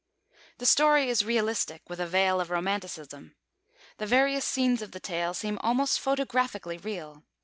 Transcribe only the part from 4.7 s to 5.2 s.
of the